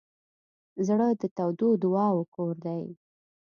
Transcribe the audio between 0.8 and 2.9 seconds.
زړه د تودو دعاوو کور دی.